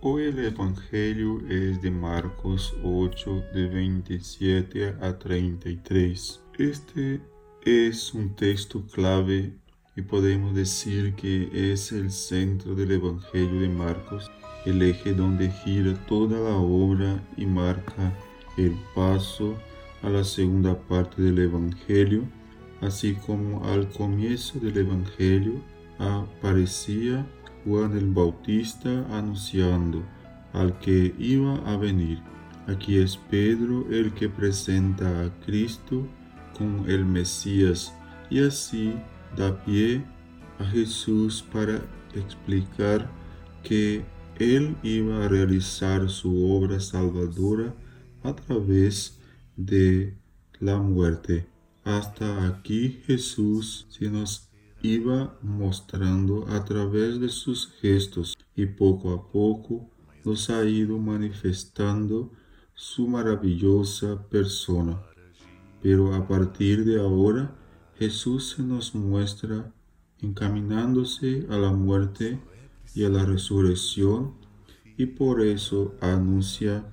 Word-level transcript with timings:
Hoy 0.00 0.26
el 0.26 0.38
Evangelio 0.38 1.40
es 1.48 1.82
de 1.82 1.90
Marcos 1.90 2.72
8, 2.84 3.46
de 3.52 3.66
27 3.66 4.94
a 5.00 5.18
33. 5.18 6.40
Este 6.56 7.20
es 7.64 8.14
un 8.14 8.32
texto 8.36 8.86
clave 8.92 9.52
y 9.96 10.02
podemos 10.02 10.54
decir 10.54 11.14
que 11.16 11.72
es 11.72 11.90
el 11.90 12.12
centro 12.12 12.76
del 12.76 12.92
Evangelio 12.92 13.60
de 13.60 13.68
Marcos, 13.68 14.30
el 14.64 14.82
eje 14.82 15.14
donde 15.14 15.50
gira 15.50 15.94
toda 16.06 16.38
la 16.38 16.56
obra 16.56 17.20
y 17.36 17.44
marca 17.44 18.16
el 18.56 18.76
paso 18.94 19.58
a 20.02 20.10
la 20.10 20.22
segunda 20.22 20.78
parte 20.78 21.20
del 21.20 21.40
Evangelio, 21.40 22.22
así 22.82 23.14
como 23.26 23.64
al 23.64 23.88
comienzo 23.88 24.60
del 24.60 24.78
Evangelio 24.78 25.60
aparecía 25.98 27.26
Juan 27.68 27.94
el 27.98 28.06
Bautista 28.06 29.06
anunciando 29.10 30.02
al 30.54 30.78
que 30.78 31.14
iba 31.18 31.56
a 31.70 31.76
venir. 31.76 32.18
Aquí 32.66 32.96
es 32.96 33.18
Pedro 33.30 33.86
el 33.90 34.14
que 34.14 34.30
presenta 34.30 35.24
a 35.24 35.30
Cristo 35.44 36.08
como 36.56 36.86
el 36.86 37.04
Mesías 37.04 37.92
y 38.30 38.42
así 38.42 38.94
da 39.36 39.62
pie 39.64 40.02
a 40.58 40.64
Jesús 40.64 41.44
para 41.52 41.82
explicar 42.14 43.10
que 43.62 44.02
él 44.38 44.74
iba 44.82 45.24
a 45.24 45.28
realizar 45.28 46.08
su 46.08 46.50
obra 46.50 46.80
salvadora 46.80 47.74
a 48.22 48.34
través 48.34 49.18
de 49.56 50.16
la 50.58 50.78
muerte. 50.78 51.46
Hasta 51.84 52.46
aquí 52.46 53.02
Jesús 53.06 53.86
se 53.90 54.08
nos 54.08 54.47
iba 54.82 55.36
mostrando 55.42 56.46
a 56.48 56.64
través 56.64 57.20
de 57.20 57.28
sus 57.28 57.72
gestos 57.80 58.36
y 58.54 58.66
poco 58.66 59.12
a 59.12 59.30
poco 59.30 59.90
nos 60.24 60.50
ha 60.50 60.64
ido 60.64 60.98
manifestando 60.98 62.30
su 62.74 63.08
maravillosa 63.08 64.28
persona. 64.28 65.02
Pero 65.82 66.14
a 66.14 66.26
partir 66.26 66.84
de 66.84 67.00
ahora 67.00 67.54
Jesús 67.98 68.54
se 68.56 68.62
nos 68.62 68.94
muestra 68.94 69.72
encaminándose 70.20 71.46
a 71.50 71.56
la 71.56 71.72
muerte 71.72 72.40
y 72.94 73.04
a 73.04 73.08
la 73.08 73.24
resurrección 73.24 74.34
y 74.96 75.06
por 75.06 75.40
eso 75.40 75.94
anuncia 76.00 76.84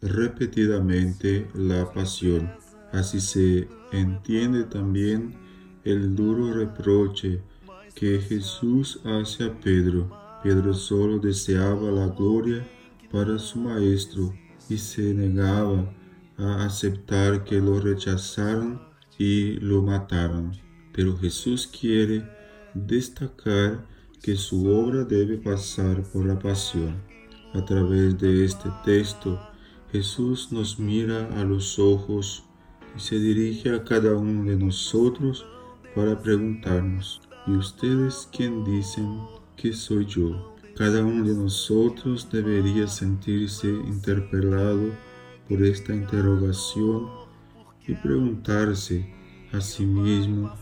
repetidamente 0.00 1.48
la 1.54 1.92
pasión. 1.92 2.50
Así 2.92 3.20
se 3.20 3.68
entiende 3.92 4.64
también 4.64 5.34
el 5.84 6.14
duro 6.14 6.52
reproche 6.52 7.40
que 7.94 8.20
Jesús 8.20 9.00
hace 9.04 9.44
a 9.44 9.60
Pedro. 9.60 10.10
Pedro 10.42 10.74
solo 10.74 11.18
deseaba 11.18 11.90
la 11.90 12.08
gloria 12.08 12.66
para 13.10 13.38
su 13.38 13.58
maestro 13.58 14.32
y 14.68 14.78
se 14.78 15.14
negaba 15.14 15.92
a 16.38 16.64
aceptar 16.64 17.44
que 17.44 17.60
lo 17.60 17.80
rechazaran 17.80 18.80
y 19.18 19.54
lo 19.60 19.82
mataran. 19.82 20.52
Pero 20.92 21.16
Jesús 21.16 21.66
quiere 21.66 22.24
destacar 22.74 23.86
que 24.22 24.36
su 24.36 24.68
obra 24.68 25.04
debe 25.04 25.36
pasar 25.36 26.02
por 26.04 26.26
la 26.26 26.38
pasión. 26.38 27.02
A 27.54 27.64
través 27.64 28.18
de 28.18 28.44
este 28.44 28.70
texto, 28.84 29.38
Jesús 29.90 30.50
nos 30.52 30.78
mira 30.78 31.28
a 31.38 31.44
los 31.44 31.78
ojos 31.78 32.44
y 32.96 33.00
se 33.00 33.18
dirige 33.18 33.74
a 33.74 33.84
cada 33.84 34.14
uno 34.14 34.44
de 34.44 34.56
nosotros 34.56 35.44
para 35.94 36.20
preguntarnos, 36.20 37.20
¿y 37.46 37.52
ustedes 37.52 38.28
quién 38.34 38.64
dicen 38.64 39.20
que 39.56 39.72
soy 39.72 40.06
yo? 40.06 40.54
Cada 40.76 41.04
uno 41.04 41.24
de 41.24 41.34
nosotros 41.34 42.28
debería 42.32 42.86
sentirse 42.86 43.68
interpelado 43.68 44.90
por 45.48 45.62
esta 45.62 45.94
interrogación 45.94 47.08
y 47.86 47.94
preguntarse 47.94 49.12
a 49.52 49.60
sí 49.60 49.84
mismo 49.84 50.52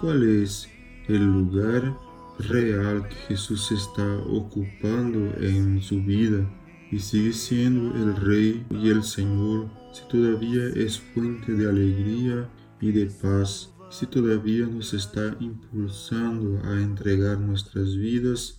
cuál 0.00 0.22
es 0.42 0.68
el 1.08 1.24
lugar 1.24 1.96
real 2.38 3.08
que 3.08 3.14
Jesús 3.28 3.70
está 3.70 4.18
ocupando 4.26 5.32
en 5.38 5.80
su 5.80 6.02
vida 6.02 6.44
y 6.90 6.98
sigue 6.98 7.32
siendo 7.32 7.94
el 7.94 8.16
Rey 8.16 8.66
y 8.70 8.88
el 8.88 9.02
Señor 9.02 9.68
si 9.92 10.02
todavía 10.08 10.66
es 10.74 10.98
fuente 10.98 11.52
de 11.52 11.68
alegría 11.68 12.48
y 12.80 12.90
de 12.90 13.06
paz 13.06 13.71
si 13.92 14.06
todavía 14.06 14.66
nos 14.66 14.94
está 14.94 15.36
impulsando 15.38 16.62
a 16.64 16.80
entregar 16.80 17.38
nuestras 17.38 17.94
vidas, 17.94 18.58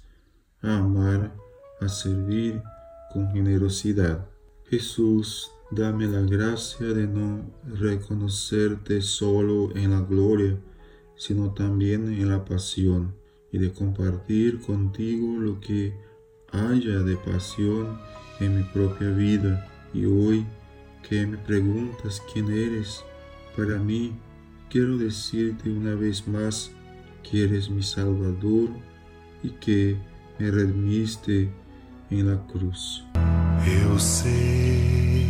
a 0.61 0.77
amar, 0.77 1.35
a 1.81 1.89
servir 1.89 2.61
con 3.11 3.31
generosidad. 3.31 4.29
Jesús, 4.69 5.49
dame 5.71 6.05
la 6.05 6.21
gracia 6.21 6.85
de 6.85 7.07
no 7.07 7.49
reconocerte 7.66 9.01
solo 9.01 9.75
en 9.75 9.89
la 9.89 10.01
gloria, 10.01 10.55
sino 11.16 11.51
también 11.51 12.13
en 12.13 12.29
la 12.29 12.45
pasión, 12.45 13.15
y 13.51 13.57
de 13.57 13.73
compartir 13.73 14.61
contigo 14.61 15.39
lo 15.39 15.59
que 15.59 15.95
haya 16.51 17.00
de 17.00 17.17
pasión 17.17 17.97
en 18.39 18.57
mi 18.57 18.63
propia 18.65 19.09
vida. 19.09 19.67
Y 19.95 20.05
hoy 20.05 20.45
que 21.09 21.25
me 21.25 21.38
preguntas 21.38 22.21
quién 22.31 22.51
eres, 22.51 23.03
para 23.57 23.79
mí 23.79 24.15
quiero 24.69 24.97
decirte 24.97 25.69
una 25.69 25.96
vez 25.96 26.28
más 26.28 26.72
que 27.24 27.44
eres 27.44 27.69
mi 27.69 27.84
Salvador 27.84 28.69
y 29.44 29.50
que 29.50 29.97
me 30.40 30.51
redimiste 30.51 31.51
en 32.09 32.28
la 32.29 32.38
cruz. 32.47 33.03
Eu 33.66 33.97
sei 33.97 35.24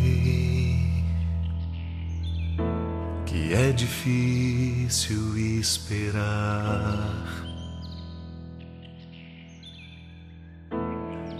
que 3.25 3.53
é 3.53 3.71
difícil 3.71 5.37
esperar, 5.59 7.43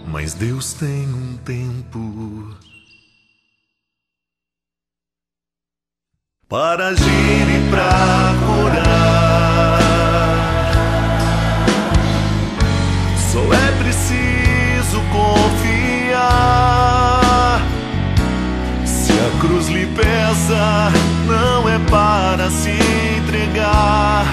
mas 0.06 0.34
Deus 0.34 0.74
tem 0.74 1.08
um 1.08 1.36
tempo 1.38 2.54
para 6.54 6.90
agir 6.90 7.46
e 7.48 7.58
para 7.68 8.32
curar. 8.46 9.80
Só 13.32 13.40
é 13.52 13.72
preciso 13.82 15.02
confiar. 15.10 16.20
Se 18.84 19.10
a 19.10 19.30
cruz 19.40 19.66
lhe 19.66 19.84
pesa, 19.86 20.92
não 21.26 21.68
é 21.68 21.80
para 21.90 22.48
se 22.50 22.70
entregar, 23.18 24.24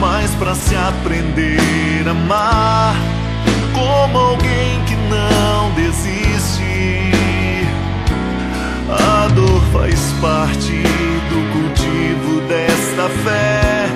mas 0.00 0.30
para 0.36 0.54
se 0.54 0.74
aprender 0.74 2.08
a 2.08 2.12
amar 2.12 2.96
como 3.74 4.16
alguém 4.16 4.82
que 4.86 4.96
não 5.10 5.70
desiste. 5.74 7.10
A 8.88 9.28
dor 9.28 9.62
faz 9.74 10.00
parte 10.22 10.99
fé. 13.24 13.88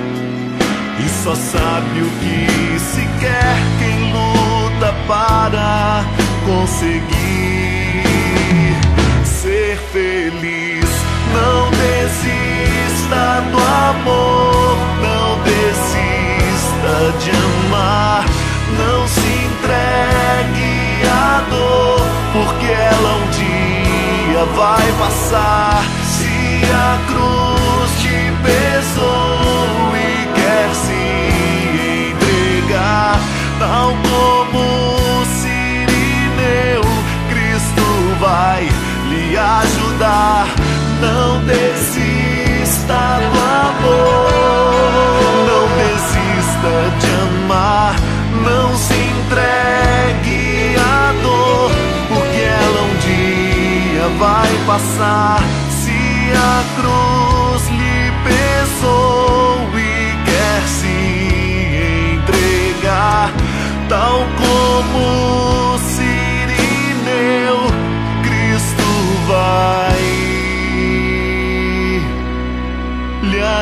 E 0.99 1.09
só 1.23 1.35
sabe 1.35 2.01
o 2.01 2.11
que 2.21 2.79
se 2.79 3.07
quer 3.21 3.57
quem 3.79 4.13
luta 4.13 4.95
para 5.07 6.05
conseguir 6.47 8.05
ser 9.25 9.77
feliz. 9.93 10.85
Não 11.33 11.71
desista 11.71 13.43
do 13.51 13.59
amor, 13.59 14.77
não 15.03 15.43
desista 15.43 17.13
de 17.19 17.31
amar, 17.31 18.25
não 18.79 19.09
se 19.09 19.21
entregue 19.21 21.09
à 21.09 21.43
dor, 21.50 22.00
porque 22.33 22.67
ela 22.67 23.17
um 23.17 23.27
dia 23.31 24.44
vai 24.55 24.93
passar. 24.99 25.83
Se 26.05 26.65
a 26.73 26.99
cruz 27.09 27.44
ajudar. 39.37 40.47
Não 41.01 41.41
desista 41.45 43.21
do 43.33 43.41
amor, 43.69 44.31
não 45.49 45.65
desista 45.77 46.73
de 47.01 47.09
amar, 47.45 47.95
não 48.43 48.77
se 48.77 48.95
entregue 48.95 50.77
à 50.79 51.13
dor, 51.23 51.71
porque 52.09 52.41
ela 52.41 52.83
um 52.83 52.95
dia 52.99 54.09
vai 54.19 54.51
passar. 54.67 55.43
Se 55.71 56.33
a 56.33 56.81
cruz 56.81 57.04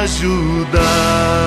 ajudar. 0.02 1.41